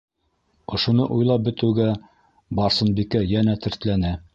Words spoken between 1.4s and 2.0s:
бөтөүгә,